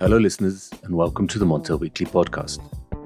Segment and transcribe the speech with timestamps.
[0.00, 2.60] Hello, listeners, and welcome to the Montel Weekly podcast,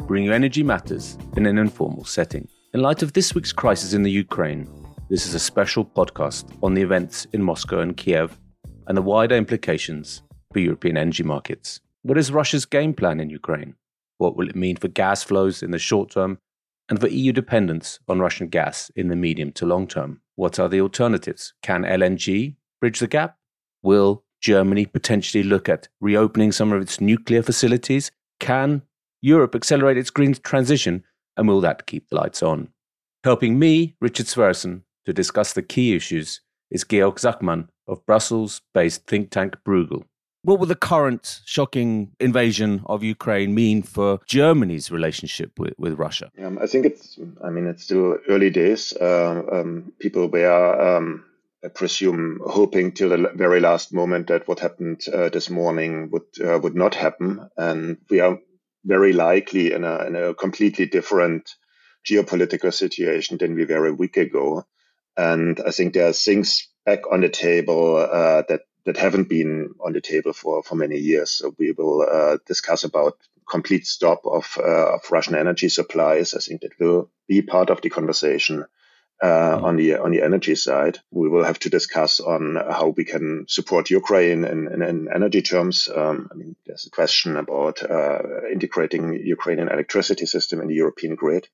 [0.06, 2.46] bringing you energy matters in an informal setting.
[2.74, 4.68] In light of this week's crisis in the Ukraine,
[5.08, 8.38] this is a special podcast on the events in Moscow and Kiev
[8.88, 10.22] and the wider implications
[10.52, 11.80] for European energy markets.
[12.02, 13.74] What is Russia's game plan in Ukraine?
[14.18, 16.36] What will it mean for gas flows in the short term
[16.90, 20.20] and for EU dependence on Russian gas in the medium to long term?
[20.34, 21.54] What are the alternatives?
[21.62, 23.38] Can LNG bridge the gap?
[23.82, 28.10] Will Germany potentially look at reopening some of its nuclear facilities?
[28.40, 28.82] Can
[29.22, 31.04] Europe accelerate its green transition?
[31.36, 32.68] And will that keep the lights on?
[33.24, 39.06] Helping me, Richard Sverrisson, to discuss the key issues is Georg Zachmann of Brussels based
[39.06, 40.04] think tank Bruegel.
[40.44, 46.32] What will the current shocking invasion of Ukraine mean for Germany's relationship with, with Russia?
[46.42, 48.92] Um, I think it's, I mean, it's still early days.
[48.94, 51.24] Uh, um, people were um,
[51.64, 56.26] I presume, hoping till the very last moment that what happened uh, this morning would
[56.44, 58.38] uh, would not happen, and we are
[58.84, 61.54] very likely in a, in a completely different
[62.04, 64.64] geopolitical situation than we were a week ago.
[65.16, 69.74] And I think there are things back on the table uh, that that haven't been
[69.84, 71.30] on the table for for many years.
[71.30, 73.16] So we will uh, discuss about
[73.48, 76.34] complete stop of uh, of Russian energy supplies.
[76.34, 78.64] I think that will be part of the conversation
[79.22, 80.98] uh, on the on the energy side.
[81.10, 85.42] We will have to discuss on how we can support Ukraine in, in, in energy
[85.42, 85.88] terms.
[85.94, 88.18] Um, I mean, there's a question about uh,
[88.50, 91.48] integrating Ukrainian electricity system in the European grid.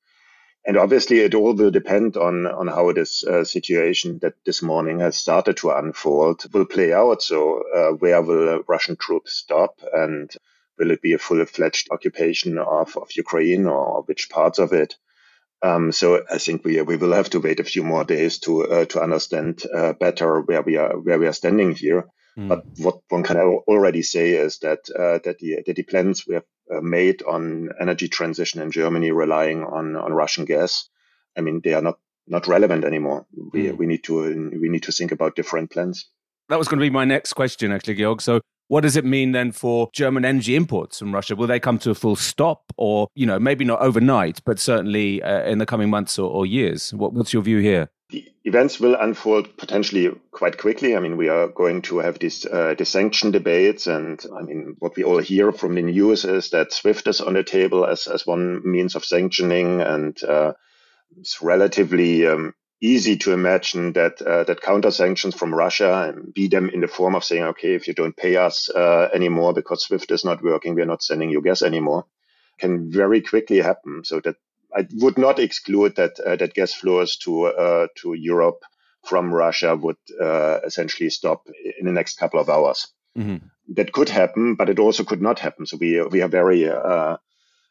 [0.67, 5.01] And obviously, it all will depend on on how this uh, situation that this morning
[5.01, 7.23] has started to unfold will play out.
[7.23, 10.31] So, uh, where will Russian troops stop, and
[10.79, 14.97] will it be a full fledged occupation of, of Ukraine, or which parts of it?
[15.63, 18.65] Um, so I think we we will have to wait a few more days to
[18.65, 22.07] uh, to understand uh, better where we are where we are standing here.
[22.39, 22.49] Mm.
[22.49, 26.35] But what one can already say is that uh, that the that the plans we
[26.35, 30.89] have uh, made on energy transition in Germany, relying on on Russian gas,
[31.37, 31.99] I mean they are not
[32.29, 33.27] not relevant anymore.
[33.53, 33.77] We mm.
[33.77, 34.15] we need to
[34.61, 36.09] we need to think about different plans.
[36.49, 38.23] That was going to be my next question, actually, Georg.
[38.23, 41.35] So what does it mean then for German energy imports from Russia?
[41.35, 45.23] Will they come to a full stop or, you know, maybe not overnight, but certainly
[45.23, 46.95] uh, in the coming months or, or years?
[46.95, 47.91] What, what's your view here?
[48.11, 50.97] The events will unfold potentially quite quickly.
[50.97, 54.77] I mean, we are going to have these uh, the sanction debates, and I mean,
[54.79, 58.07] what we all hear from the news is that SWIFT is on the table as
[58.07, 60.55] as one means of sanctioning, and uh,
[61.19, 66.49] it's relatively um, easy to imagine that uh, that counter sanctions from Russia and be
[66.49, 69.85] them in the form of saying, okay, if you don't pay us uh, anymore because
[69.85, 72.07] SWIFT is not working, we're not sending you gas anymore,
[72.59, 74.05] can very quickly happen.
[74.05, 74.37] So that
[74.75, 78.63] I would not exclude that uh, that gas flows to uh, to Europe
[79.05, 81.47] from Russia would uh, essentially stop
[81.79, 82.89] in the next couple of hours.
[83.17, 83.47] Mm-hmm.
[83.75, 85.67] That could happen, but it also could not happen.
[85.67, 87.17] So we we are very uh,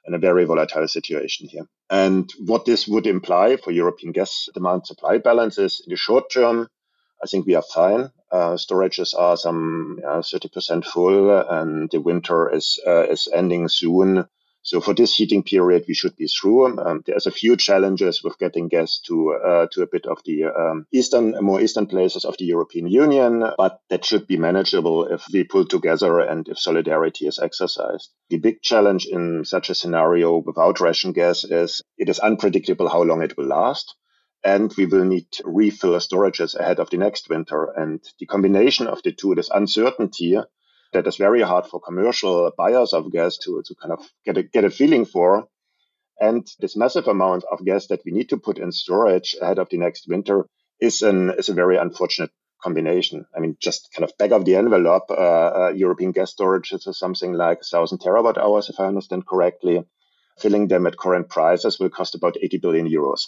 [0.07, 1.67] in a very volatile situation here.
[1.89, 6.67] And what this would imply for European gas demand supply balances in the short term,
[7.21, 8.11] I think we are fine.
[8.31, 14.27] Uh, storages are some uh, 30% full, and the winter is uh, is ending soon.
[14.67, 16.77] So for this heating period, we should be through.
[16.77, 20.43] Um, there's a few challenges with getting gas to uh, to a bit of the
[20.43, 25.23] um, eastern, more eastern places of the European Union, but that should be manageable if
[25.31, 28.09] we pull together and if solidarity is exercised.
[28.29, 33.03] The big challenge in such a scenario without Russian gas is it is unpredictable how
[33.03, 33.95] long it will last
[34.43, 37.71] and we will need to refill storages ahead of the next winter.
[37.75, 40.37] And the combination of the two, this uncertainty
[40.93, 44.43] that is very hard for commercial buyers of gas to, to kind of get a,
[44.43, 45.47] get a feeling for.
[46.19, 49.69] And this massive amount of gas that we need to put in storage ahead of
[49.69, 50.47] the next winter
[50.79, 52.31] is an is a very unfortunate
[52.61, 53.25] combination.
[53.35, 56.87] I mean, just kind of back of the envelope, uh, uh, European gas storage is
[56.97, 59.83] something like 1,000 terawatt hours, if I understand correctly.
[60.39, 63.21] Filling them at current prices will cost about 80 billion euros.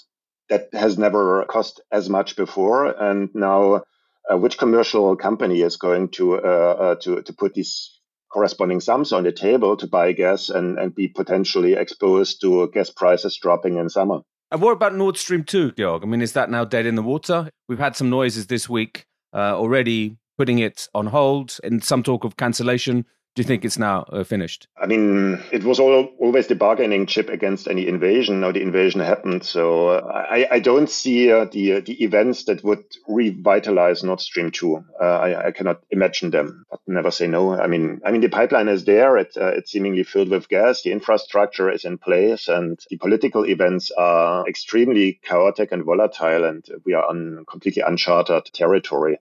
[0.49, 3.83] That has never cost as much before, and now
[4.31, 7.99] uh, which commercial company is going to uh, uh, to to put these
[8.31, 12.91] corresponding sums on the table to buy gas and, and be potentially exposed to gas
[12.91, 14.19] prices dropping in summer.
[14.51, 16.03] And what about Nord Stream 2, Georg?
[16.03, 17.49] I mean, is that now dead in the water?
[17.67, 22.23] We've had some noises this week uh, already putting it on hold and some talk
[22.23, 23.05] of cancellation
[23.35, 24.67] do you think it's now uh, finished?
[24.81, 28.41] I mean, it was all, always the bargaining chip against any invasion.
[28.41, 32.45] Now the invasion happened, so uh, I, I, don't see uh, the uh, the events
[32.45, 34.83] that would revitalize Nord Stream two.
[34.99, 37.53] Uh, I, I, cannot imagine them, but never say no.
[37.53, 39.15] I mean, I mean the pipeline is there.
[39.17, 40.81] It, uh, it's seemingly filled with gas.
[40.81, 46.65] The infrastructure is in place, and the political events are extremely chaotic and volatile, and
[46.83, 49.19] we are on completely uncharted territory.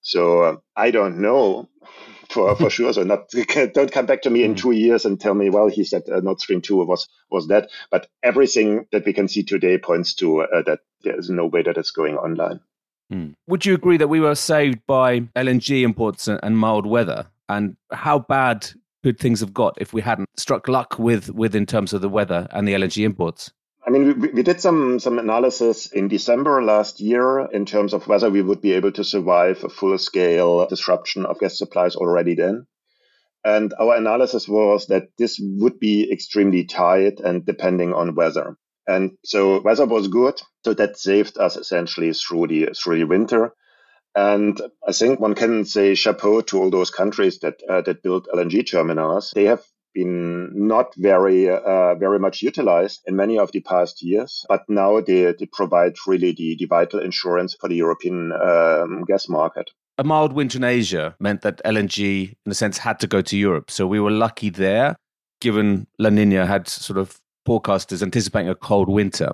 [0.00, 1.68] So I don't know
[2.30, 2.92] for, for sure.
[2.92, 3.30] So not
[3.74, 4.56] don't come back to me in hmm.
[4.56, 7.70] two years and tell me, well, he said uh, Nord Stream two was was that.
[7.90, 11.62] But everything that we can see today points to uh, that there is no way
[11.62, 12.60] that it's going online.
[13.10, 13.30] Hmm.
[13.46, 17.26] Would you agree that we were saved by LNG imports and, and mild weather?
[17.48, 18.68] And how bad
[19.02, 22.08] could things have got if we hadn't struck luck with with in terms of the
[22.08, 23.52] weather and the LNG imports?
[23.88, 28.06] I mean, we, we did some some analysis in December last year in terms of
[28.06, 32.34] whether we would be able to survive a full scale disruption of gas supplies already
[32.34, 32.66] then.
[33.46, 38.58] And our analysis was that this would be extremely tight and depending on weather.
[38.86, 43.54] And so weather was good, so that saved us essentially through the through the winter.
[44.14, 48.28] And I think one can say chapeau to all those countries that uh, that built
[48.34, 49.32] LNG terminals.
[49.34, 49.62] They have
[49.98, 55.00] been not very uh, very much utilized in many of the past years, but now
[55.00, 59.70] they, they provide really the, the vital insurance for the European um, gas market.
[59.98, 63.36] A mild winter in Asia meant that LNG, in a sense, had to go to
[63.36, 63.70] Europe.
[63.70, 64.94] So we were lucky there,
[65.40, 69.32] given La Nina had sort of forecasters anticipating a cold winter.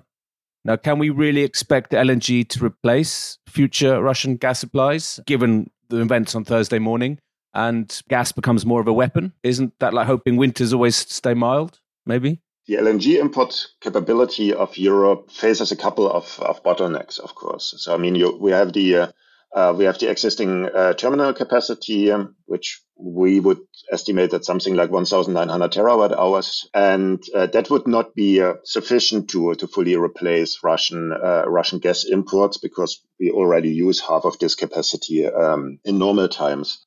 [0.64, 6.34] Now, can we really expect LNG to replace future Russian gas supplies, given the events
[6.34, 7.18] on Thursday morning?
[7.54, 9.32] And gas becomes more of a weapon?
[9.42, 12.40] Isn't that like hoping winters always stay mild, maybe?
[12.66, 17.74] The LNG import capability of Europe faces a couple of, of bottlenecks, of course.
[17.76, 19.06] So, I mean, you, we have the uh,
[19.54, 23.60] uh, we have the existing uh, terminal capacity, um, which we would
[23.92, 29.30] estimate at something like 1,900 terawatt hours, and uh, that would not be uh, sufficient
[29.30, 34.38] to to fully replace Russian uh, Russian gas imports because we already use half of
[34.40, 36.84] this capacity um, in normal times.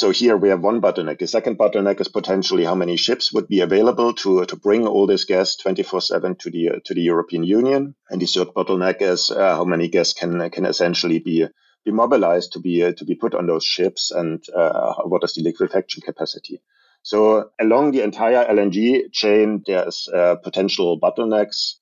[0.00, 1.18] So here we have one bottleneck.
[1.18, 5.06] The second bottleneck is potentially how many ships would be available to, to bring all
[5.06, 7.94] this gas 24/7 to the to the European Union.
[8.08, 11.46] And the third bottleneck is uh, how many gas can can essentially be
[11.84, 15.34] be mobilized to be uh, to be put on those ships, and uh, what is
[15.34, 16.62] the liquefaction capacity.
[17.02, 21.74] So along the entire LNG chain, there's uh, potential bottlenecks.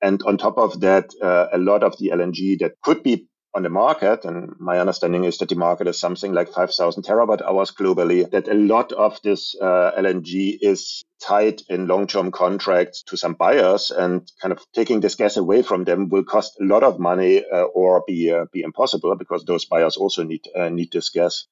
[0.00, 3.62] And on top of that, uh, a lot of the LNG that could be on
[3.62, 7.70] the market, and my understanding is that the market is something like 5,000 terawatt hours
[7.70, 13.34] globally, that a lot of this uh, LNG is tied in long-term contracts to some
[13.34, 16.98] buyers and kind of taking this gas away from them will cost a lot of
[16.98, 21.10] money uh, or be uh, be impossible because those buyers also need uh, need this
[21.10, 21.46] gas.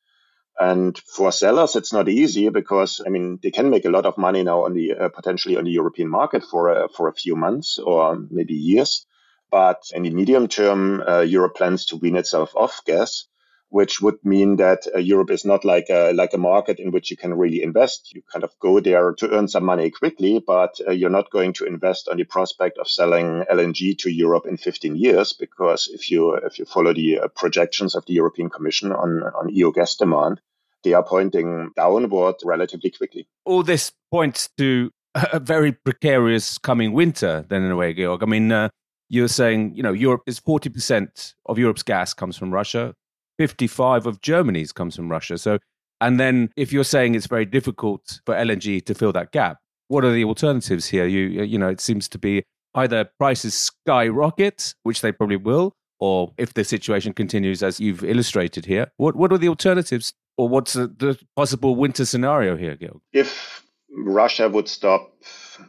[0.59, 4.19] And for sellers, it's not easy because I mean they can make a lot of
[4.19, 7.37] money now on the uh, potentially on the European market for uh, for a few
[7.37, 9.07] months or maybe years.
[9.53, 13.27] But in the medium term, uh, Europe plans to wean itself off gas,
[13.69, 17.11] which would mean that uh, Europe is not like a, like a market in which
[17.11, 18.15] you can really invest.
[18.15, 21.53] You kind of go there to earn some money quickly, but uh, you're not going
[21.55, 26.11] to invest on the prospect of selling LNG to Europe in 15 years, because if
[26.11, 29.97] you if you follow the uh, projections of the European Commission on on EU gas
[29.97, 30.41] demand,
[30.83, 33.29] they are pointing downward relatively quickly.
[33.45, 38.23] All this points to a very precarious coming winter, then in a way, Georg.
[38.23, 38.71] I mean, uh,
[39.13, 42.95] you're saying, you know, Europe is 40% of Europe's gas comes from Russia,
[43.39, 45.37] 55 of Germany's comes from Russia.
[45.37, 45.59] So,
[46.01, 50.03] and then if you're saying it's very difficult for LNG to fill that gap, what
[50.03, 51.07] are the alternatives here?
[51.07, 52.43] You, you know, it seems to be
[52.75, 58.65] either prices skyrocket, which they probably will, or if the situation continues as you've illustrated
[58.65, 63.03] here, what, what are the alternatives or what's the, the possible winter scenario here, Gil?
[63.13, 63.62] If
[63.95, 65.13] Russia would stop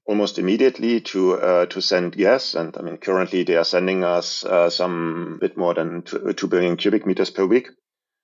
[0.05, 4.45] almost immediately to uh, to send gas, and I mean currently they are sending us
[4.45, 7.69] uh, some bit more than two, two billion cubic meters per week.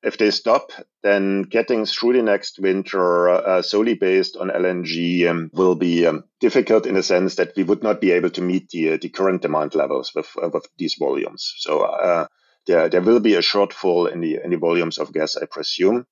[0.01, 0.72] If they stop,
[1.03, 6.24] then getting through the next winter uh, solely based on LNG um, will be um,
[6.39, 9.41] difficult in the sense that we would not be able to meet the the current
[9.41, 11.53] demand levels with uh, with these volumes.
[11.58, 12.27] So uh,
[12.68, 16.06] there there will be a shortfall in the in the volumes of gas, I presume.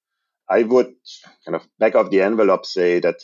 [0.49, 0.93] I would
[1.45, 3.15] kind of back of the envelope say that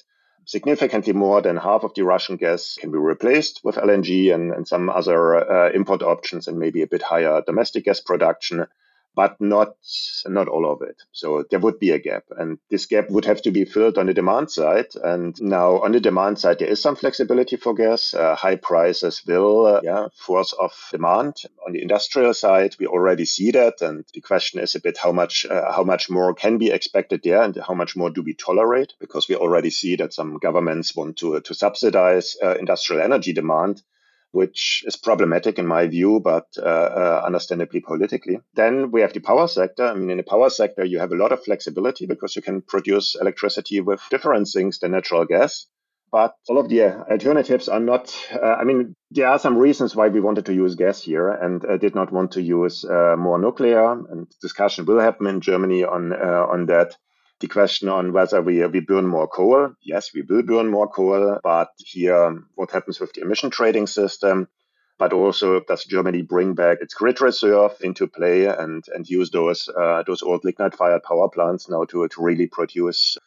[0.45, 4.67] significantly more than half of the Russian gas can be replaced with LNG and, and
[4.67, 8.65] some other uh, import options and maybe a bit higher domestic gas production
[9.15, 9.75] but not
[10.25, 11.01] not all of it.
[11.12, 14.08] So there would be a gap, and this gap would have to be filled on
[14.08, 14.88] the demand side.
[15.03, 18.13] And now on the demand side, there is some flexibility for gas.
[18.13, 21.36] Uh, high prices will uh, yeah force off demand.
[21.65, 25.12] On the industrial side, we already see that, and the question is a bit how
[25.12, 28.34] much uh, how much more can be expected there, and how much more do we
[28.34, 28.93] tolerate?
[29.00, 33.82] Because we already see that some governments want to to subsidize uh, industrial energy demand
[34.33, 38.39] which is problematic in my view, but uh, uh, understandably politically.
[38.55, 39.85] Then we have the power sector.
[39.85, 42.63] I mean, in the power sector, you have a lot of flexibility because you can
[42.63, 45.67] produce electricity with different things than natural gas.
[46.11, 50.07] But all of the alternatives are not, uh, I mean, there are some reasons why
[50.07, 53.39] we wanted to use gas here and uh, did not want to use uh, more
[53.39, 53.91] nuclear.
[53.91, 56.95] And discussion will happen in Germany on, uh, on that
[57.43, 59.73] the question on whether we, we burn more coal.
[59.81, 64.47] Yes, we will burn more coal, but here, what happens with the emission trading system?
[64.97, 69.67] But also, does Germany bring back its grid reserve into play and, and use those
[69.67, 73.17] uh, those old lignite-fired power plants now to, to really produce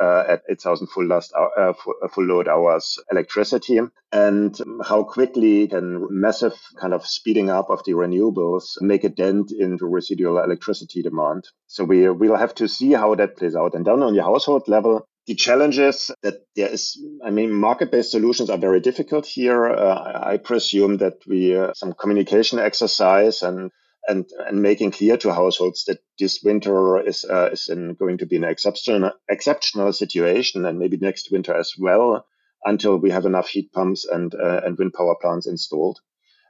[0.00, 1.72] uh, at 8,000 full, last, uh,
[2.12, 3.80] full load hours electricity,
[4.12, 9.52] and how quickly can massive kind of speeding up of the renewables make a dent
[9.52, 11.48] into residual electricity demand.
[11.66, 13.74] So we will have to see how that plays out.
[13.74, 18.50] And then on the household level, the challenges that there is, I mean, market-based solutions
[18.50, 19.66] are very difficult here.
[19.66, 23.70] Uh, I presume that we uh, some communication exercise and
[24.08, 28.26] and, and making clear to households that this winter is, uh, is in, going to
[28.26, 32.26] be an exceptional, exceptional situation and maybe next winter as well
[32.64, 36.00] until we have enough heat pumps and, uh, and wind power plants installed.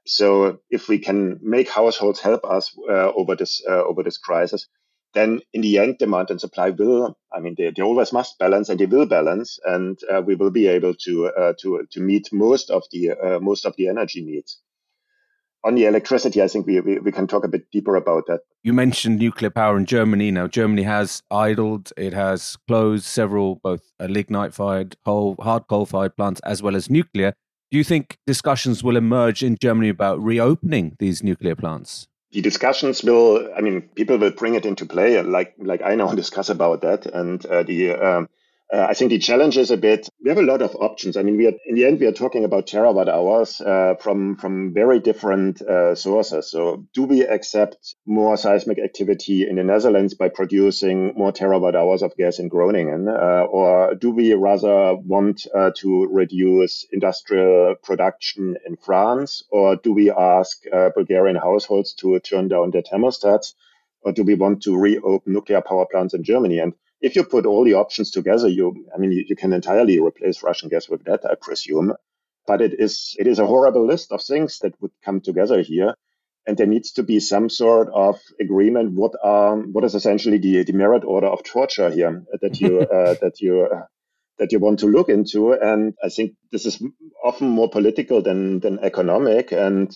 [0.07, 4.67] So if we can make households help us uh, over this uh, over this crisis,
[5.15, 8.69] then in the end, demand and supply will, I mean, they, they always must balance
[8.69, 12.33] and they will balance, and uh, we will be able to uh, to to meet
[12.33, 14.59] most of the uh, most of the energy needs
[15.65, 18.41] on the electricity, I think we, we, we, can talk a bit deeper about that.
[18.63, 20.31] You mentioned nuclear power in Germany.
[20.31, 26.17] Now, Germany has idled, it has closed several both lignite fired, coal, hard coal fired
[26.17, 27.35] plants, as well as nuclear.
[27.71, 32.09] Do you think discussions will emerge in Germany about reopening these nuclear plants?
[32.33, 36.13] The discussions will, I mean, people will bring it into play, like like I now
[36.15, 38.29] discuss about that, and uh, the um,
[38.73, 40.09] uh, I think the challenge is a bit.
[40.23, 41.17] We have a lot of options.
[41.17, 44.37] I mean, we are in the end we are talking about terawatt hours uh, from
[44.37, 46.51] from very different uh, sources.
[46.51, 52.03] So, do we accept more seismic activity in the Netherlands by producing more terawatt hours
[52.03, 58.57] of gas in Groningen, uh, or do we rather want uh, to reduce industrial production
[58.65, 63.55] in France, or do we ask uh, Bulgarian households to turn down their thermostats,
[64.03, 66.61] or do we want to reopen nuclear power plants in Germany?
[66.61, 69.99] And if you put all the options together, you, I mean, you, you, can entirely
[69.99, 71.95] replace Russian gas with that, I presume.
[72.47, 75.95] But it is, it is a horrible list of things that would come together here.
[76.47, 78.93] And there needs to be some sort of agreement.
[78.93, 83.15] What are, what is essentially the, the merit order of torture here that you, uh,
[83.21, 83.85] that you, uh,
[84.39, 85.53] that you want to look into.
[85.53, 86.83] And I think this is
[87.23, 89.53] often more political than, than economic.
[89.53, 89.95] And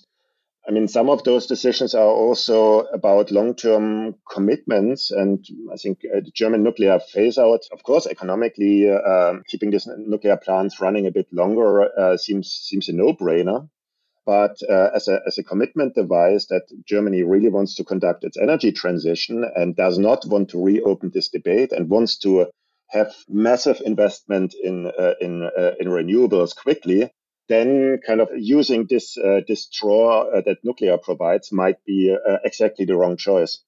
[0.66, 6.20] I mean, some of those decisions are also about long-term commitments, and I think uh,
[6.20, 11.26] the German nuclear phase-out, of course, economically, uh, keeping these nuclear plants running a bit
[11.32, 13.68] longer uh, seems seems a no-brainer.
[14.24, 18.38] But uh, as a as a commitment device that Germany really wants to conduct its
[18.38, 22.46] energy transition and does not want to reopen this debate and wants to
[22.88, 25.42] have massive investment in uh, in
[25.78, 27.10] in renewables quickly,
[27.48, 32.36] then kind of using this uh, this draw uh, that nuclear provides might be uh,
[32.44, 33.62] exactly the wrong choice.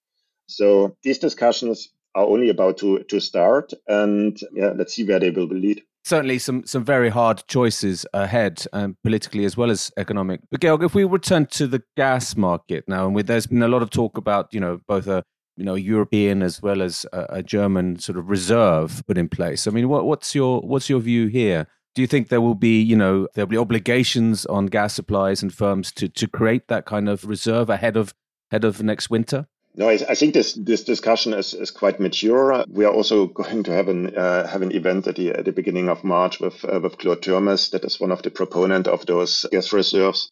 [0.47, 5.30] So these discussions are only about to to start, and yeah, let's see where they
[5.30, 5.83] will lead.
[6.04, 10.40] Certainly, some some very hard choices ahead, um, politically as well as economic.
[10.50, 13.68] But Georg, if we return to the gas market now, and with, there's been a
[13.68, 15.23] lot of talk about you know both a
[15.56, 19.66] you know European as well as a, a German sort of reserve put in place.
[19.66, 21.66] I mean, what, what's your what's your view here?
[21.97, 25.53] Do you think there will be, you know, there'll be obligations on gas suppliers and
[25.53, 28.15] firms to to create that kind of reserve ahead of
[28.53, 29.49] ahead of next winter?
[29.75, 32.65] No, I, I think this this discussion is, is quite mature.
[32.69, 35.53] We are also going to have an uh, have an event at the at the
[35.53, 39.07] beginning of March with uh, with Claude Turmes, that is one of the proponent of
[39.07, 40.31] those gas reserves.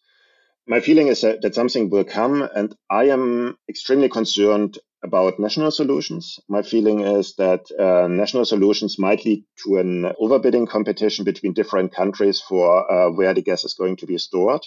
[0.67, 5.71] My feeling is that, that something will come, and I am extremely concerned about national
[5.71, 6.41] solutions.
[6.49, 11.95] My feeling is that uh, national solutions might lead to an overbidding competition between different
[11.95, 14.63] countries for uh, where the gas is going to be stored.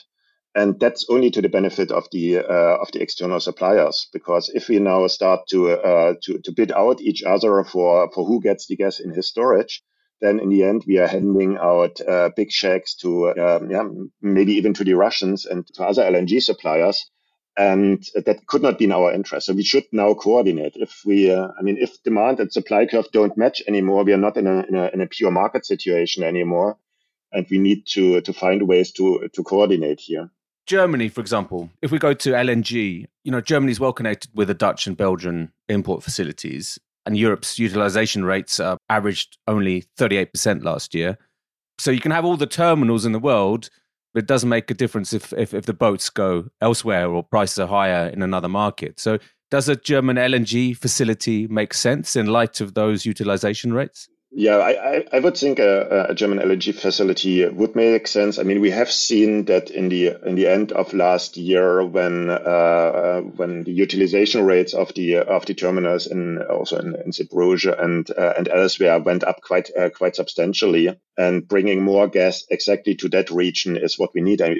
[0.56, 4.70] And that's only to the benefit of the uh, of the external suppliers, because if
[4.70, 8.66] we now start to uh, to to bid out each other for for who gets
[8.68, 9.84] the gas in his storage,
[10.22, 13.84] then in the end we are handing out uh, big checks to um, yeah
[14.22, 17.06] maybe even to the Russians and to other LNG suppliers
[17.58, 19.48] and that could not be in our interest.
[19.48, 20.76] So we should now coordinate.
[20.76, 24.18] If we, uh, I mean, if demand and supply curve don't match anymore, we are
[24.18, 26.78] not in a, in a, in a pure market situation anymore,
[27.32, 30.30] and we need to to find ways to to coordinate here.
[30.68, 34.50] Germany, for example, if we go to LNG, you know, Germany is well connected with
[34.50, 40.94] the Dutch and Belgian import facilities, and Europe's utilization rates are averaged only 38% last
[40.94, 41.18] year.
[41.80, 43.70] So you can have all the terminals in the world,
[44.18, 47.60] but it doesn't make a difference if, if, if the boats go elsewhere or prices
[47.60, 49.00] are higher in another market.
[49.00, 49.20] So
[49.52, 54.10] does a German LNG facility make sense in light of those utilization rates?
[54.30, 58.38] Yeah, I, I, would think a, a, German LNG facility would make sense.
[58.38, 62.30] I mean, we have seen that in the in the end of last year, when
[62.30, 67.74] uh, when the utilization rates of the of the terminals in also in, in Zeebrugge
[67.82, 72.96] and uh, and elsewhere went up quite uh, quite substantially, and bringing more gas exactly
[72.96, 74.42] to that region is what we need.
[74.42, 74.58] I,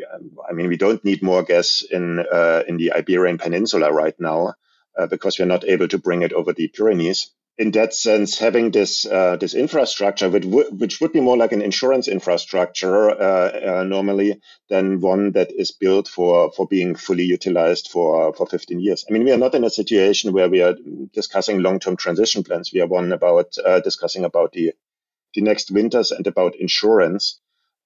[0.50, 4.54] I mean, we don't need more gas in uh, in the Iberian Peninsula right now
[4.98, 8.72] uh, because we're not able to bring it over the Pyrenees in that sense, having
[8.72, 13.80] this uh, this infrastructure, which, w- which would be more like an insurance infrastructure uh,
[13.80, 18.80] uh, normally than one that is built for for being fully utilized for for 15
[18.80, 19.06] years.
[19.10, 20.76] I mean, we are not in a situation where we are
[21.14, 22.72] discussing long term transition plans.
[22.74, 24.74] We are one about uh, discussing about the
[25.34, 27.40] the next winters and about insurance.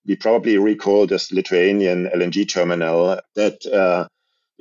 [0.05, 4.07] We probably recall this Lithuanian LNG terminal that uh,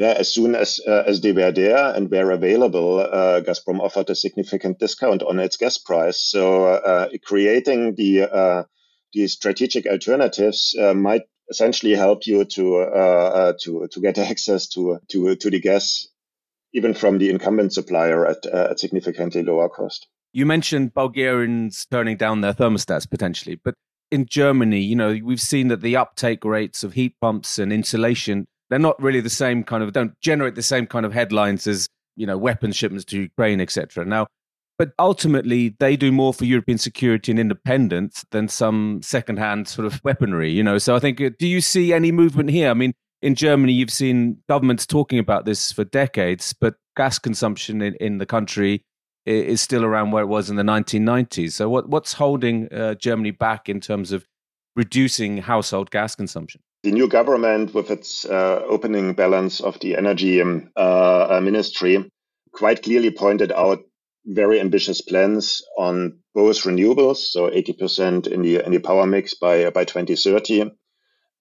[0.01, 4.09] yeah, as soon as uh, as they were there and were available, uh, Gazprom offered
[4.09, 6.19] a significant discount on its gas price.
[6.19, 8.63] So uh, creating the uh,
[9.13, 15.01] the strategic alternatives uh, might essentially help you to uh, to to get access to
[15.11, 16.09] to to the gas,
[16.73, 20.07] even from the incumbent supplier at at significantly lower cost.
[20.33, 23.75] You mentioned Bulgarians turning down their thermostats potentially, but
[24.11, 28.47] in Germany, you know, we've seen that the uptake rates of heat pumps and insulation
[28.71, 31.87] they're not really the same kind of don't generate the same kind of headlines as
[32.17, 34.05] you know weapons shipments to Ukraine, etc.
[34.05, 34.27] Now,
[34.79, 40.01] but ultimately they do more for European security and independence than some secondhand sort of
[40.05, 40.51] weaponry.
[40.51, 42.71] You know, so I think uh, do you see any movement here?
[42.71, 47.83] I mean, in Germany, you've seen governments talking about this for decades, but gas consumption
[47.83, 48.83] in, in the country
[49.27, 51.53] is still around where it was in the 1990s.
[51.53, 54.27] So, what, what's holding uh, Germany back in terms of
[54.77, 56.63] reducing household gas consumption?
[56.83, 62.11] The new government, with its uh, opening balance of the energy um, uh, uh, ministry,
[62.55, 63.81] quite clearly pointed out
[64.27, 69.71] very ambitious plans on both renewables, so 80% in the in the power mix by
[69.71, 70.73] by 2030,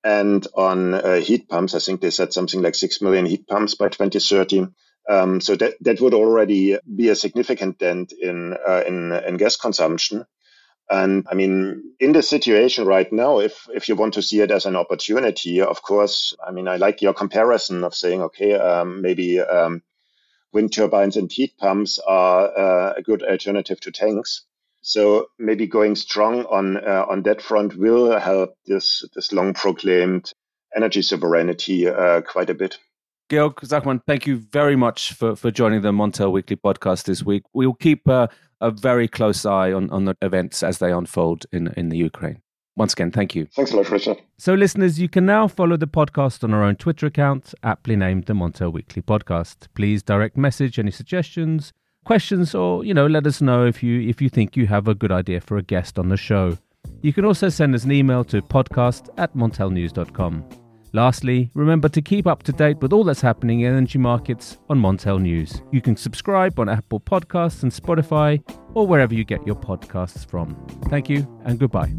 [0.04, 1.76] and on uh, heat pumps.
[1.76, 4.68] I think they said something like six million heat pumps by 2030.
[5.10, 9.58] Um, so that that would already be a significant dent in uh, in in gas
[9.58, 10.26] consumption.
[10.90, 14.52] And I mean, in the situation right now, if if you want to see it
[14.52, 19.02] as an opportunity, of course, I mean, I like your comparison of saying, okay, um,
[19.02, 19.84] maybe um,
[20.52, 24.46] wind turbines and heat pumps are uh, a good alternative to tanks.
[24.82, 30.32] So maybe going strong on uh, on that front will help this this long proclaimed
[30.76, 32.80] energy sovereignty uh, quite a bit.
[33.30, 37.44] Georg Zachmann, thank you very much for, for joining the Montel Weekly podcast this week.
[37.54, 38.28] We'll keep uh,
[38.60, 42.42] a very close eye on, on the events as they unfold in, in the Ukraine.
[42.76, 43.46] Once again, thank you.
[43.46, 44.18] Thanks a lot, Richard.
[44.38, 48.26] So, listeners, you can now follow the podcast on our own Twitter account, aptly named
[48.26, 49.68] the Montel Weekly Podcast.
[49.76, 51.72] Please direct message any suggestions,
[52.06, 54.96] questions, or you know, let us know if you if you think you have a
[54.96, 56.58] good idea for a guest on the show.
[57.02, 60.69] You can also send us an email to podcast at montelnews.com.
[60.92, 64.80] Lastly, remember to keep up to date with all that's happening in energy markets on
[64.80, 65.62] Montel News.
[65.72, 68.42] You can subscribe on Apple Podcasts and Spotify
[68.74, 70.56] or wherever you get your podcasts from.
[70.90, 71.94] Thank you and goodbye.